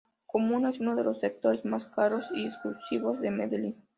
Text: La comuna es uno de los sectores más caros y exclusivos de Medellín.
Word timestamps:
La 0.25 0.31
comuna 0.33 0.71
es 0.71 0.79
uno 0.79 0.95
de 0.95 1.03
los 1.03 1.19
sectores 1.19 1.63
más 1.63 1.85
caros 1.85 2.25
y 2.33 2.47
exclusivos 2.47 3.19
de 3.21 3.29
Medellín. 3.29 3.75